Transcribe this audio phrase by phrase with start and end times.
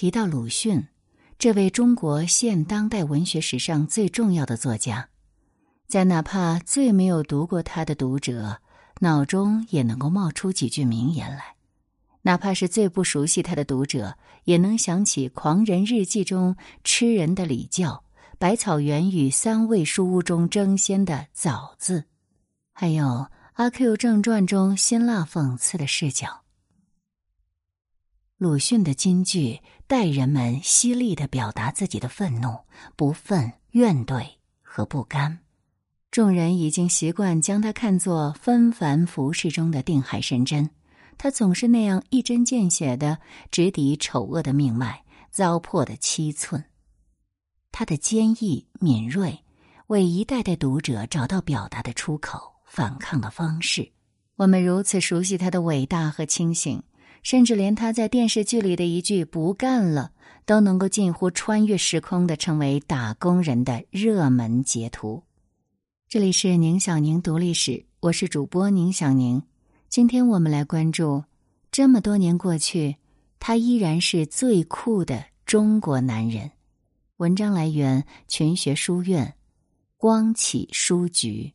[0.00, 0.86] 提到鲁迅，
[1.40, 5.08] 这位中国现当代文学史上最重要的作家，
[5.88, 8.60] 在哪怕最没有读过他的读者
[9.00, 11.56] 脑中也能够冒出几句名言来；
[12.22, 16.54] 哪怕是最不熟悉他的读者，也能想起《狂人日记》中
[16.84, 18.04] 吃人的礼教，
[18.38, 22.04] 《百草园与三味书屋》中争先的“枣”字，
[22.72, 23.04] 还有
[23.54, 26.42] 《阿 Q 正传》中辛辣讽刺的视角。
[28.38, 29.58] 鲁迅的金句
[29.88, 32.56] 带人们犀利的表达自己的愤怒、
[32.94, 34.24] 不忿、怨怼
[34.62, 35.40] 和不甘。
[36.12, 40.70] 众人已经习惯将他看作纷繁浮世中的定海神针，
[41.16, 43.18] 他总是那样一针见血的
[43.50, 46.64] 直抵丑恶的命脉、糟粕的七寸。
[47.72, 49.36] 他的坚毅敏锐，
[49.88, 53.90] 为一代代读者找到表达的出口、反抗的方式。
[54.36, 56.80] 我们如此熟悉他的伟大和清醒。
[57.22, 60.12] 甚至连他在电视剧里的一句“不干了”，
[60.46, 65.22] 都能够近乎穿越时空的成为打工人的热门截图。
[66.08, 69.42] 这里是宁小宁读历史，我是主播宁小宁。
[69.88, 71.24] 今天我们来关注：
[71.70, 72.96] 这么多年过去，
[73.38, 76.50] 他依然是最酷的中国男人。
[77.18, 79.34] 文章来源：群学书院，
[79.96, 81.52] 光启书局。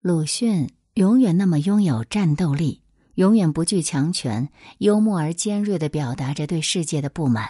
[0.00, 2.82] 鲁迅永远那么拥有战斗力。
[3.18, 7.48] 永远不惧强权，幽默而尖锐的表达着对世界的不满。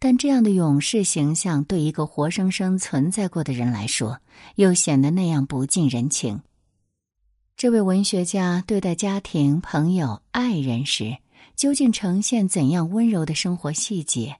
[0.00, 4.18] 但这样的勇士形象，对一个活生生存在过的人来说，
[4.56, 6.42] 又显得那样不近人情。
[7.56, 11.18] 这位文学家对待家庭、朋友、爱人时，
[11.54, 14.38] 究竟呈现怎样温柔的生活细节？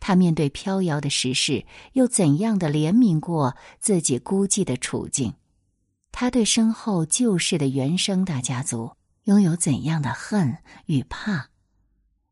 [0.00, 5.34] 他面对飘摇的时事，又怎样的怜悯过自己孤寂的处境？
[6.10, 8.92] 他对身后旧世的原生大家族。
[9.30, 11.46] 拥有怎样的恨与怕？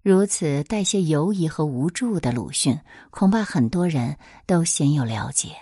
[0.02, 5.54] 如此带些犹疑和无助的鲁迅，恐怕很多人都鲜有了解。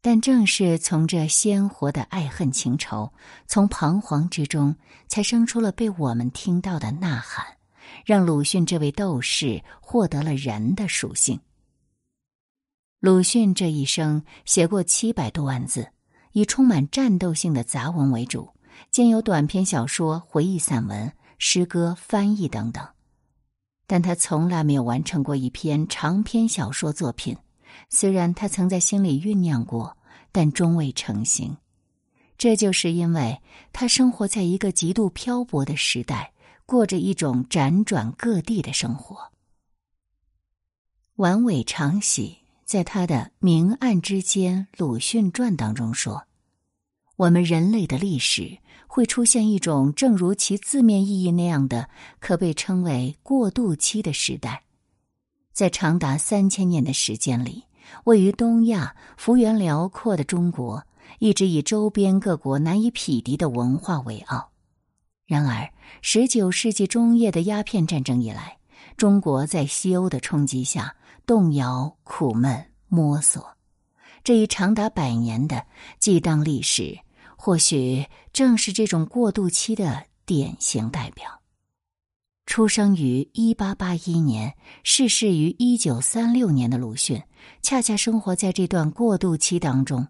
[0.00, 3.12] 但正是从这鲜活的爱恨情仇，
[3.46, 4.74] 从彷徨之中，
[5.06, 7.46] 才生出了被我们听到的呐喊，
[8.04, 11.38] 让鲁迅这位斗士获得了人的属性。
[12.98, 15.92] 鲁迅这一生写过七百多万字，
[16.32, 18.50] 以充满战斗性的杂文为主。
[18.90, 22.86] 兼有短篇小说、回忆散文、诗歌、翻译等等，
[23.86, 27.36] 但他从来没有完成过一篇长篇小说作品。
[27.88, 29.96] 虽然他曾在心里酝酿过，
[30.32, 31.56] 但终未成型。
[32.36, 33.40] 这就是因为
[33.72, 36.32] 他生活在一个极度漂泊的时代，
[36.64, 39.30] 过着一种辗转各地的生活。
[41.16, 46.26] 晚尾长喜在他的《明暗之间鲁迅传》当中说
[47.20, 48.58] ：“我们人类的历史。”
[48.92, 51.88] 会出现一种正如其字面意义那样的，
[52.18, 54.64] 可被称为过渡期的时代。
[55.52, 57.62] 在长达三千年的时间里，
[58.02, 60.84] 位于东亚、幅员辽阔的中国，
[61.20, 64.50] 一直以周边各国难以匹敌的文化为傲。
[65.24, 65.70] 然而，
[66.02, 68.58] 十九世纪中叶的鸦片战争以来，
[68.96, 73.56] 中国在西欧的冲击下动摇、苦闷、摸索。
[74.24, 75.64] 这一长达百年的
[76.00, 76.98] 激荡历史。
[77.42, 81.40] 或许正是这种过渡期的典型代表。
[82.44, 87.22] 出生于一八八一年、逝世于一九三六年的鲁迅，
[87.62, 90.06] 恰恰生活在这段过渡期当中。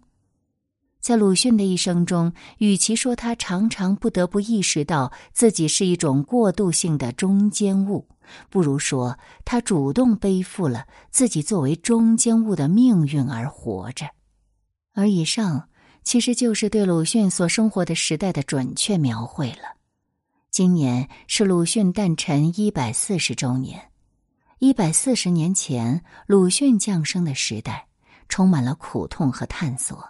[0.99, 8.09] 在鲁迅的一生中，与其说他常常不得不意识到自己是一种过渡性的中间物，
[8.49, 14.07] 不如说他主动背负了自己作为中间物的命运而活着。
[14.93, 15.69] 而以上。
[16.03, 19.77] 其实就是对鲁迅所生活的时代的准确描绘了。
[20.49, 23.89] 今年是鲁迅诞辰一百四十周年。
[24.59, 27.87] 一百四十年前，鲁迅降生的时代，
[28.29, 30.09] 充满了苦痛和探索，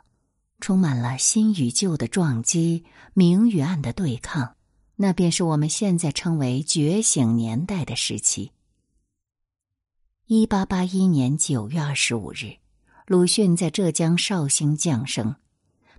[0.59, 4.55] 充满了新与旧的撞击、明与暗的对抗。
[4.95, 8.51] 那便是我们现在称为觉醒年代的时期。
[10.25, 12.57] 一八八一年九月二十五日，
[13.07, 15.35] 鲁迅在浙江绍兴降生。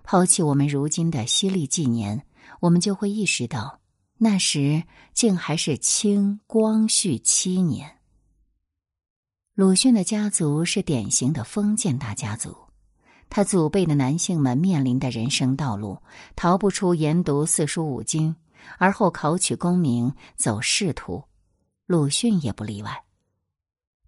[0.03, 2.25] 抛弃我们如今的西历纪年，
[2.59, 3.79] 我们就会意识到，
[4.17, 4.83] 那时
[5.13, 7.97] 竟还是清光绪七年。
[9.55, 12.55] 鲁迅的家族是典型的封建大家族，
[13.29, 15.97] 他祖辈的男性们面临的人生道路，
[16.35, 18.35] 逃不出研读四书五经，
[18.77, 21.23] 而后考取功名，走仕途。
[21.85, 23.03] 鲁迅也不例外。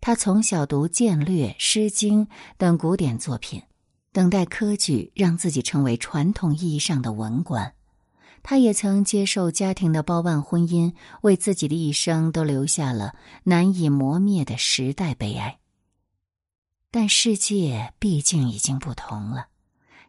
[0.01, 2.27] 他从小读剑略、诗经
[2.57, 3.61] 等古典作品。
[4.15, 7.73] 等待科举，让自己成为传统意义上的文官。
[8.43, 13.13] 他也曾接受家庭的包办婚姻，为自己的一生都留下了
[13.43, 15.59] 难以磨灭的时代悲哀。
[16.91, 19.47] 但世界毕竟已经不同了，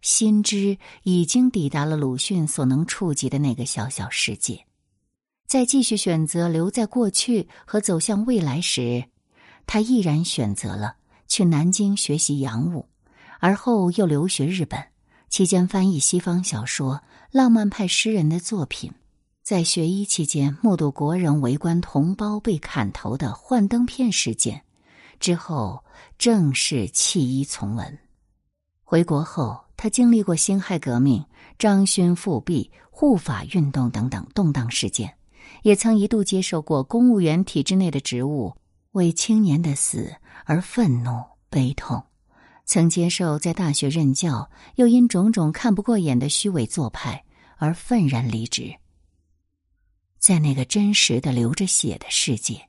[0.02, 4.66] 心知已经抵达了鲁迅所能触及的那个小小世界。
[5.48, 9.06] 在继续选择留在过去和走向未来时，
[9.66, 10.94] 他毅然选择了
[11.26, 12.86] 去南京学习洋务，
[13.40, 14.82] 而后又留学日本。
[15.28, 18.92] 期间翻译西方小说、浪漫派诗人的作品，
[19.42, 24.62] 在学医期间目睹国人围观同胞被砍头的幻灯片事件，
[25.18, 25.84] 之后
[26.16, 27.98] 正式弃医从文。
[28.84, 31.22] 回国后，他经历过辛亥革命、
[31.58, 35.12] 张勋复辟、护法运动等等动荡事件，
[35.62, 38.54] 也曾一度接受过公务员体制内的职务，
[38.92, 42.02] 为青年的死而愤怒悲痛。
[42.66, 47.24] 曾接受在大学任教，又因种种看不过眼的虚伪做派
[47.56, 48.74] 而愤然离职。
[50.18, 52.68] 在那个真实的流着血的世界，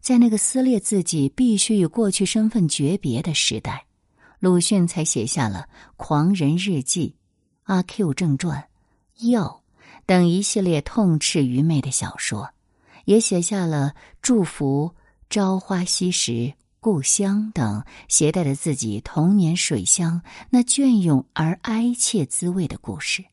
[0.00, 3.86] 在那个撕裂自己必须与过去身份诀别的时代，
[4.40, 7.08] 鲁迅才写下了《狂人日记》
[7.62, 8.68] 《阿 Q 正传》
[9.30, 9.62] 《药》
[10.04, 12.50] 等一系列痛斥愚昧的小说，
[13.04, 14.88] 也写下了《祝福》
[15.30, 16.32] 《朝花夕拾》。
[16.78, 23.24] 故乡等携带着自己童年水乡那隽永而哀切滋味的故事，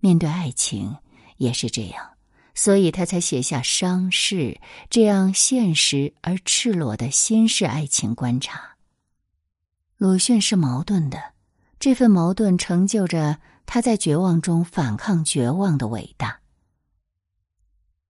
[0.00, 0.96] 面对爱情
[1.36, 2.16] 也是这样，
[2.54, 4.36] 所以他才写下《伤逝》
[4.90, 8.76] 这样现实而赤裸的新式爱情观察。
[9.96, 11.34] 鲁迅是矛盾的，
[11.78, 16.40] 这份矛盾成就着他在绝望中反抗绝望的伟大。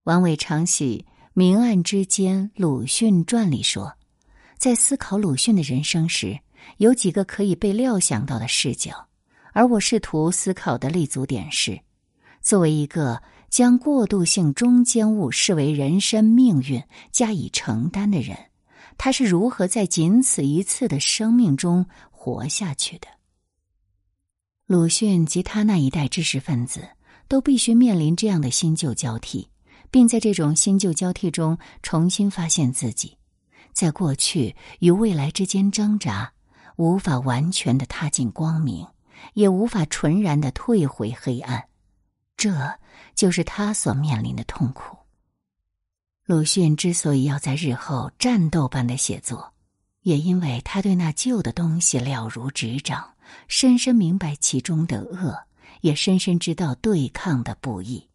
[0.04, 3.97] 王伟常喜《明暗之间》鲁迅传里说。
[4.58, 6.36] 在思考鲁迅的人生时，
[6.78, 9.06] 有几个可以被料想到的视角，
[9.52, 11.78] 而我试图思考的立足点是：
[12.42, 16.82] 作为一个将过渡性中间物视为人生命运
[17.12, 18.36] 加以承担的人，
[18.96, 23.06] 他是如何在仅此一次的生命中活下去的？
[24.66, 26.80] 鲁迅及他那一代知识分子
[27.28, 29.48] 都必须面临这样的新旧交替，
[29.88, 33.17] 并在这种新旧交替中重新发现自己。
[33.72, 36.32] 在过去与未来之间挣扎，
[36.76, 38.86] 无法完全的踏进光明，
[39.34, 41.68] 也无法纯然的退回黑暗，
[42.36, 42.78] 这
[43.14, 44.96] 就是他所面临的痛苦。
[46.24, 49.52] 鲁迅之所以要在日后战斗般的写作，
[50.02, 53.14] 也因为他对那旧的东西了如指掌，
[53.46, 55.38] 深深明白其中的恶，
[55.80, 58.08] 也深深知道对抗的不易。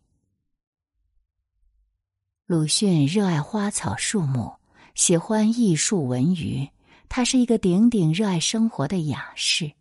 [2.45, 4.53] 鲁迅热爱花草树木。
[4.95, 6.69] 喜欢艺术文娱，
[7.09, 9.71] 他是一个顶顶热爱生活的雅士。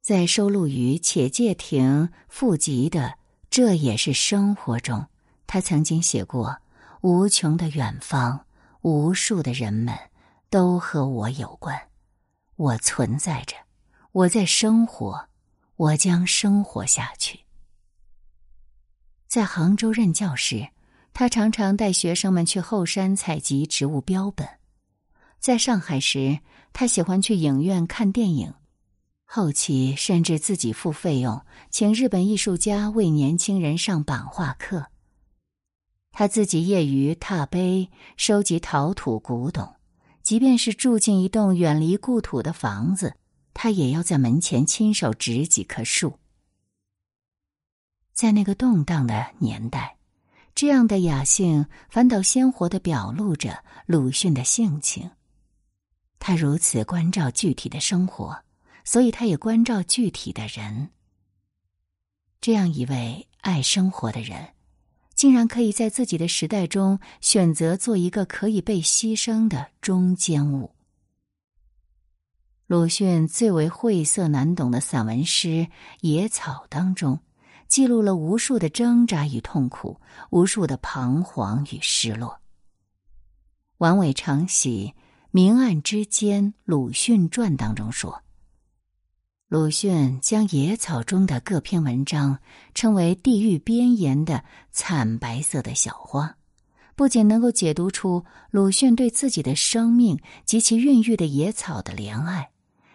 [0.00, 3.00] 在收录于《且介亭赋集》的
[3.50, 5.06] 《这也是生活》中，
[5.46, 6.58] 他曾经写过
[7.02, 8.46] ：“无穷的远方，
[8.80, 9.94] 无数的人们，
[10.48, 11.88] 都和我有关。
[12.56, 13.54] 我存在着，
[14.12, 15.28] 我在生活，
[15.76, 17.40] 我将生活下去。”
[19.28, 20.73] 在杭州任教时。
[21.14, 24.46] 他常常带学生们去后山采集植物标本。
[25.38, 26.40] 在上海时，
[26.72, 28.52] 他喜欢去影院看电影，
[29.24, 31.40] 后期甚至自己付费用
[31.70, 34.86] 请日本艺术家为年轻人上版画课。
[36.10, 39.76] 他自己业余踏碑、收集陶土古董，
[40.24, 43.14] 即便是住进一栋远离故土的房子，
[43.52, 46.18] 他也要在门前亲手植几棵树。
[48.12, 49.93] 在那个动荡的年代。
[50.54, 55.10] 这样的雅兴，反倒鲜活的表露着鲁迅的性情。
[56.20, 58.44] 他如此关照具体的生活，
[58.84, 60.90] 所以他也关照具体的人。
[62.40, 64.50] 这样一位爱生活的人，
[65.14, 70.70] 竟然可以在自己的时代中选择做一个可以被牺牲的中间物。
[72.66, 75.48] 鲁迅最为晦涩难懂的散文诗
[76.00, 77.20] 《野草》当中。
[77.74, 80.00] 记录了无数的挣扎与痛苦，
[80.30, 82.40] 无数的彷徨与失落。
[83.78, 84.94] 王伟常喜
[85.32, 88.22] 《明暗之间》鲁迅传当中说，
[89.48, 92.38] 鲁迅将野草中的各篇文章
[92.74, 96.36] 称为地狱边沿的惨白色的小花，
[96.94, 102.50] 不仅能够解读出鲁迅对自己的生命及其孕育的野草的怜爱，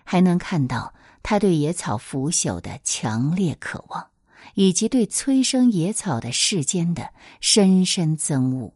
[0.05, 4.07] 还能看到他对野草腐朽的强烈渴望。
[4.55, 8.73] 以及对催生野草的世间的深深憎恶，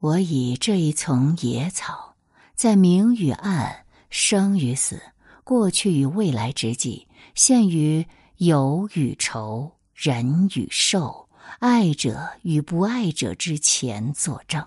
[0.00, 2.16] 我以这一丛野草，
[2.54, 5.00] 在明与暗、生与死、
[5.44, 8.06] 过去与未来之际，陷于
[8.36, 14.66] 有与愁、人与兽、爱者与不爱者之前作证。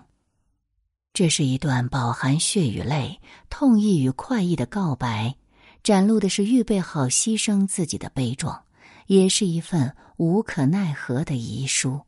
[1.12, 5.34] 这是一段饱含血与泪、痛意与快意的告白，
[5.82, 8.62] 展露的是预备好牺牲自己的悲壮，
[9.08, 12.02] 也是一份无可奈何的遗书。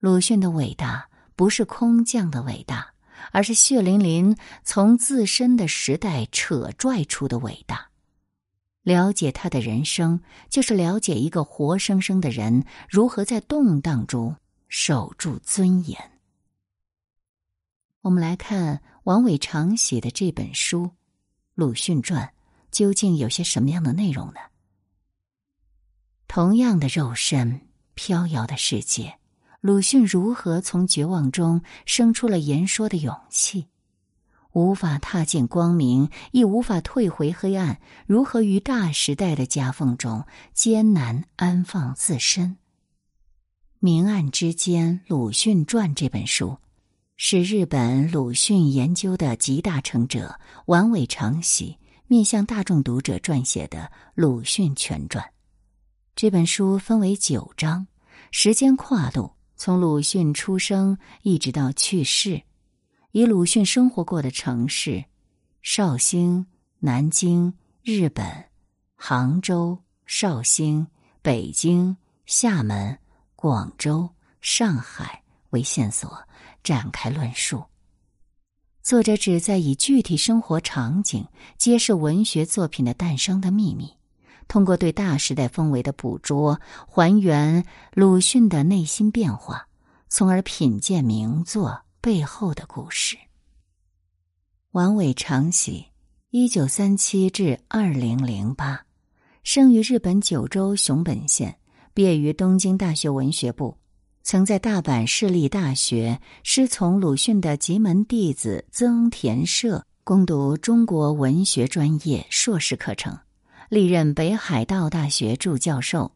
[0.00, 2.92] 鲁迅的伟大不是空降的伟大，
[3.30, 7.88] 而是血淋淋从自身的时代扯拽出的伟大。
[8.82, 10.20] 了解他的人生，
[10.50, 14.36] 就是了解一个活生生的人如何在动荡中
[14.68, 16.10] 守住尊严。
[18.00, 20.86] 我们来看王伟长写的这本书
[21.54, 22.26] 《鲁迅传》，
[22.72, 24.40] 究竟有些什么样的内容呢？
[26.34, 27.60] 同样的肉身，
[27.94, 29.20] 飘摇的世界，
[29.60, 33.68] 鲁迅如何从绝望中生出了言说的勇气？
[34.50, 42.56] 无法踏进光明，亦无法退回黑暗，如何于大时代的夹缝中艰难安放自身？
[43.78, 46.58] 明暗之间，《鲁迅传》这本书。
[47.16, 53.78] 是日本鲁迅研究的集大成者丸尾长喜面向大众读者撰写的
[54.16, 55.24] 《鲁迅全传》。
[56.16, 57.88] 这本书分为九章，
[58.30, 62.40] 时间跨度从鲁迅出生一直到去世，
[63.10, 65.04] 以鲁迅生活过的城市——
[65.60, 66.46] 绍兴、
[66.78, 67.52] 南京、
[67.82, 68.24] 日本、
[68.94, 70.86] 杭州、绍兴、
[71.20, 72.96] 北京、厦门、
[73.34, 74.08] 广州、
[74.40, 76.16] 上海为线索。
[76.62, 77.62] 展开论述。
[78.82, 81.28] 作者旨在以具体生活场景
[81.58, 83.92] 揭示文学作品的诞生的秘密，
[84.48, 89.68] 通过对大时代氛围的捕捉，还原鲁迅的内心变化，
[90.08, 93.16] 从而品鉴名作背后的故事。
[94.72, 95.86] 王伟长喜，
[96.30, 98.84] 一九三七至二零零八，
[99.42, 101.56] 生于日本九州熊本县，
[101.92, 103.76] 毕业于东京大学文学部。
[104.26, 113.18] 曾在大阪市立大学师从鲁迅的吉门弟子曾田社攻读中国文学专业硕士课程，
[113.68, 116.12] 历任北海道大学助教授、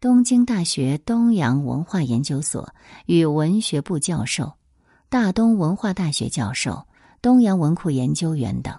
[0.00, 2.74] 东京大学东洋文化研究所
[3.06, 4.54] 与文学部教授、
[5.08, 6.86] 大东文化大学教授、
[7.20, 8.78] 东洋文库研究员等。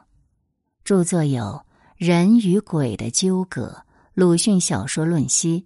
[0.84, 1.42] 著作有
[1.96, 3.68] 《人与鬼的纠葛》
[4.14, 5.62] 《鲁迅小说论析》。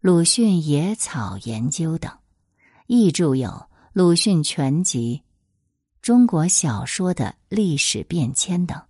[0.00, 2.12] 鲁迅野草研究等，
[2.86, 3.48] 译著有
[3.92, 5.22] 《鲁迅全集》
[6.02, 8.80] 《中国小说的历史变迁》等。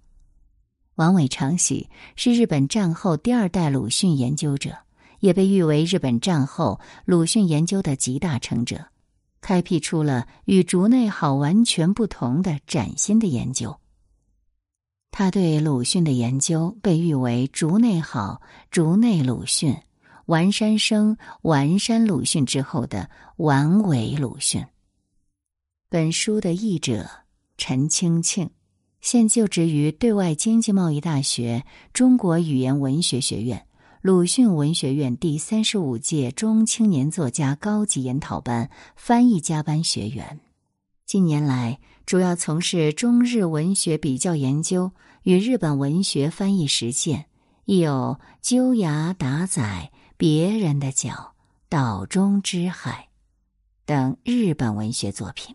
[0.97, 4.79] 王伟长喜是日本战后第二代鲁迅研究者，
[5.21, 8.87] 也被誉为日本战后鲁迅研究的集大成者，
[9.43, 13.79] 开辟出了与竹内好完全不同的崭新的研究。
[15.11, 19.77] 他对鲁迅的研究被誉为“竹内好”“竹内鲁迅”。
[20.27, 24.67] 完山生、完山鲁迅之后的完尾鲁迅。
[25.89, 27.09] 本书的译者
[27.57, 28.51] 陈清庆，
[29.07, 33.65] 现就职于对外经济贸易大学中国语言文学学院
[34.03, 40.41] 鲁迅文学院第三十五届中青年作家高级研讨班翻译加班学员。
[41.05, 44.91] 近年来，主要从事中日文学比较研究
[45.23, 47.27] 与日本文学翻译实践，
[47.65, 49.63] 亦有《鸠牙打仔》。
[50.17, 51.35] 别人的脚，
[51.69, 53.07] 岛中之海，
[53.85, 55.55] 等日本文学作品。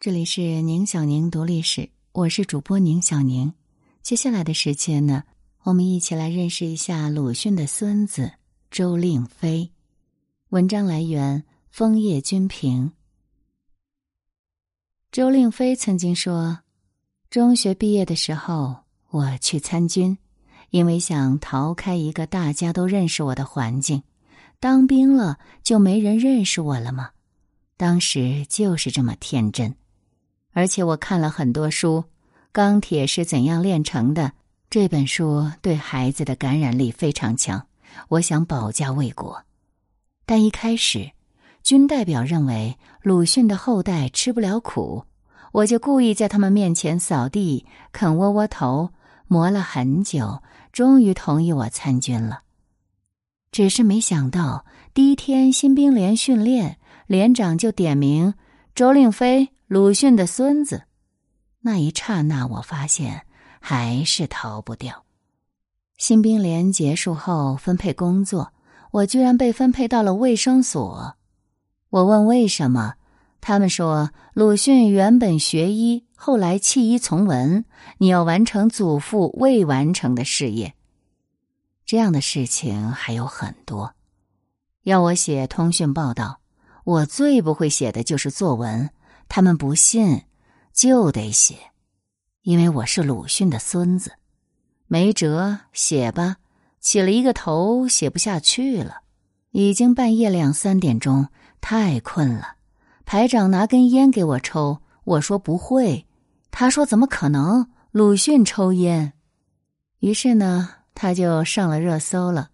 [0.00, 3.52] 这里是宁小宁读历史，我是主播宁小宁。
[4.00, 5.24] 接下来的时间呢，
[5.64, 8.30] 我们一起来认识一下鲁迅的孙子
[8.70, 9.72] 周令飞。
[10.50, 11.40] 文章来源
[11.72, 12.86] 《枫叶君评》。
[15.10, 16.60] 周令飞曾经说
[17.30, 18.76] ：“中学毕业的时候，
[19.10, 20.16] 我去参军。”
[20.70, 24.04] 因为想逃开一个大家都认识我的环境，
[24.60, 27.10] 当兵了就没人认识我了吗？
[27.76, 29.74] 当时就是这么天真，
[30.54, 32.04] 而且我看了很多书，
[32.52, 34.22] 《钢铁是怎样炼成的》
[34.70, 37.66] 这本书对孩子的感染力非常强。
[38.08, 39.42] 我想保家卫国，
[40.24, 41.10] 但一开始，
[41.62, 45.04] 军代表认为鲁迅的后代吃不了苦，
[45.52, 48.90] 我就故意在他们面前扫地、啃窝窝头，
[49.26, 50.42] 磨了很久。
[50.72, 52.40] 终于同意我参军了，
[53.52, 58.34] 只是没想到第一天新兵连训练，连长就点名
[58.74, 60.84] 周令飞，鲁迅的孙子。
[61.62, 63.26] 那一刹那，我发现
[63.58, 65.04] 还是逃不掉。
[65.98, 68.52] 新兵连结束后分配工作，
[68.92, 71.16] 我居然被分配到了卫生所。
[71.90, 72.94] 我问为什么，
[73.40, 76.06] 他们说鲁迅原本学医。
[76.14, 77.64] 后来弃医从文，
[77.98, 80.74] 你要完成祖父未完成的事业。
[81.84, 83.96] 这样的事情还有很多。
[84.84, 86.38] 要我写通讯报道，
[86.84, 88.88] 我最不会写的就是作文。
[89.28, 90.22] 他们不信，
[90.72, 91.56] 就得写，
[92.42, 94.12] 因为我是鲁迅的孙子。
[94.86, 96.36] 没辙，写吧。
[96.80, 98.98] 起了一个头，写不下去了。
[99.52, 101.28] 已经半夜两三点钟，
[101.60, 102.56] 太困了。
[103.06, 106.06] 排长拿根烟给我抽，我说不会。
[106.50, 107.66] 他说怎么可能？
[107.90, 109.12] 鲁迅抽烟。
[110.00, 112.50] 于是呢，他就上了热搜了，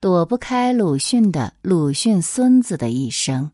[0.00, 3.50] 躲不开鲁迅的鲁迅孙子的一生。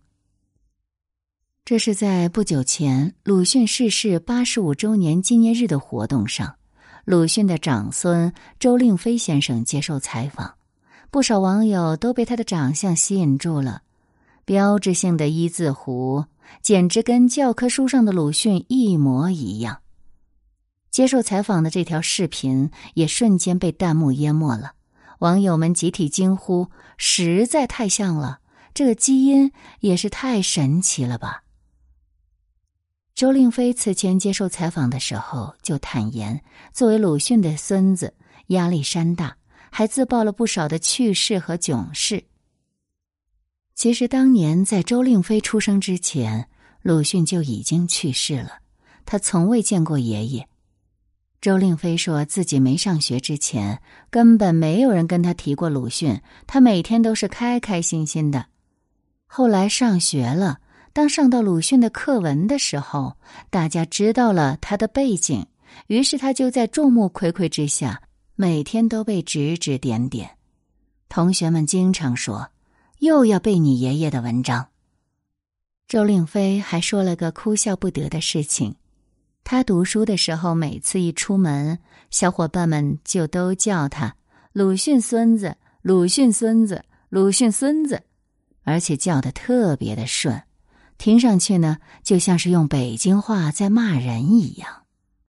[1.67, 6.57] 这是在不久前鲁迅逝世八十五周年纪念日的活动上，
[7.07, 8.31] 鲁迅的长孙
[8.61, 10.57] 周令飞先生接受采访，
[11.11, 13.81] 不少网友都被他的长相吸引住了，
[14.45, 16.27] 标志性的一字胡
[16.61, 19.79] 简直跟教科书上的鲁迅一模一样。
[20.91, 24.73] 接受采访的这条视频也瞬间被弹幕淹没了，
[25.21, 26.69] 网友们集体惊呼
[26.99, 28.41] ：“实在太像了，
[28.75, 31.41] 这个基因也是太神奇了吧！”
[33.15, 36.43] 周令飞此前接受采访的时候就坦言，
[36.73, 38.13] 作为鲁迅的孙子，
[38.49, 39.37] 压力山大，
[39.71, 42.25] 还自曝了不少的趣事和囧事。
[43.77, 46.49] 其实当年在周令飞出生之前，
[46.83, 48.59] 鲁迅就已经去世了，
[49.07, 50.49] 他从未见过爷爷。
[51.41, 53.81] 周令飞说自己没上学之前，
[54.11, 58.47] 根本没有人跟他提过鲁迅，他每天都是开开心心的。
[59.27, 60.59] 后来上学了，
[60.95, 63.17] 当上到鲁迅的课文的时候，
[63.51, 65.45] 大家知道了他的背景，
[65.89, 68.01] 于是他就在众目睽睽之下，
[68.37, 70.39] 每天都被指指点点。
[71.09, 72.49] 同学们经常说
[73.01, 74.69] ：“又要背你爷爷的文章。”
[75.89, 78.77] 周令飞还说了个哭笑不得的事情。
[79.43, 84.15] 他读书的时候，每次一出门，小伙伴们就都叫他
[84.55, 88.01] “鲁迅孙子”，“鲁迅孙子”，“鲁迅孙子”，
[88.63, 90.41] 而且叫的特别的顺，
[90.97, 94.84] 听上去呢，就像是用北京话在骂人一样。